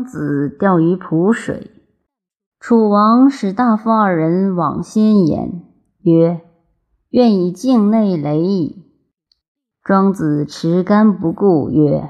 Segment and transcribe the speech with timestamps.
[0.00, 1.72] 庄子钓于濮水，
[2.58, 5.60] 楚王使大夫二人往先言，
[6.00, 6.40] 曰
[7.10, 8.86] ：“愿以境内雷矣。”
[9.84, 12.08] 庄子持竿不顾，曰：“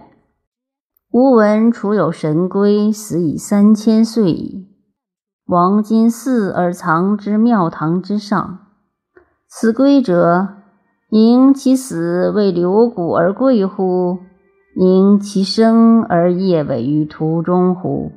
[1.10, 4.68] 吾闻楚有神龟，死以三千岁矣。
[5.46, 8.60] 王今祀而藏之庙堂之上，
[9.48, 10.46] 此龟者，
[11.08, 14.20] 宁其死为留骨而贵乎？”
[14.76, 18.12] 宁其生而业委于途中乎？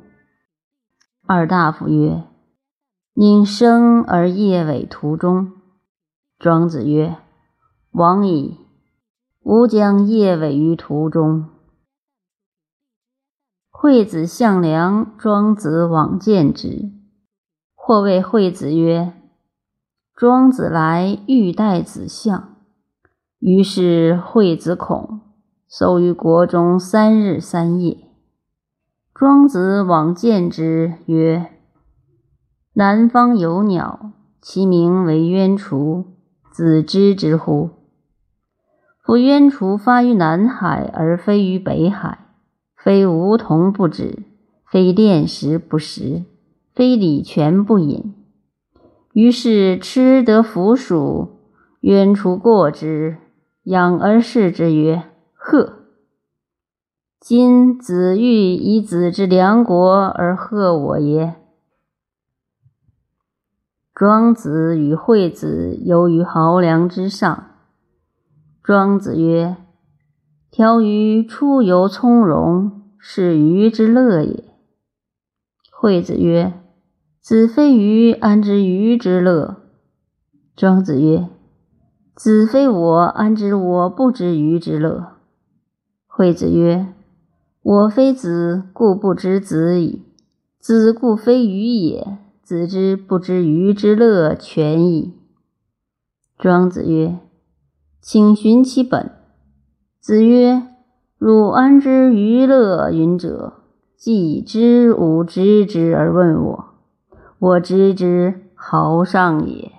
[1.26, 2.22] 二大夫曰
[3.12, 5.52] ：“宁生而业委途中。”
[6.38, 7.16] 庄子曰
[7.90, 8.58] ：“往矣，
[9.42, 11.46] 吾将业委于途中。”
[13.68, 16.92] 惠子向良，庄子往见之。
[17.74, 19.12] 或谓惠子曰
[20.14, 22.56] ：“庄子来，欲待子相。”
[23.40, 25.20] 于是惠子恐。
[25.76, 27.96] 守于国中三日三夜。
[29.12, 31.50] 庄子往见之，曰
[32.74, 36.04] ：“南方有鸟，其名为鸢雏，
[36.52, 37.70] 子知之乎？
[39.02, 42.20] 夫鸢雏发于南海，而飞于北海，
[42.76, 44.22] 非梧桐不止，
[44.70, 46.22] 非炼石不食，
[46.72, 48.14] 非礼泉不饮。
[49.12, 51.30] 于是吃得腐鼠，
[51.80, 53.16] 鸢雏过之，
[53.64, 55.02] 仰而视之，曰：”
[55.54, 55.84] 贺！
[57.20, 61.36] 今子欲以子之梁国而贺我也？
[63.94, 67.52] 庄子与惠子游于濠梁之上。
[68.64, 69.56] 庄子曰
[70.50, 74.42] ：“条鱼出游从容，是鱼之乐也。”
[75.70, 76.52] 惠子曰
[77.22, 79.58] ：“子非鱼，安知鱼之乐？”
[80.56, 81.28] 庄子曰
[82.16, 85.12] ：“子非我，安知我不知鱼之乐？”
[86.16, 86.86] 惠子曰
[87.60, 90.04] ：“我非子，故不知子矣。
[90.60, 95.12] 子故非鱼也，子之不知鱼之乐，全矣。”
[96.38, 97.18] 庄子曰
[98.00, 99.10] ：“请寻其本。”
[99.98, 100.62] 子曰
[101.18, 103.54] ：“汝安知鱼乐云者？
[103.96, 106.64] 既知吾知之而问我，
[107.40, 109.72] 我知之，豪上也。”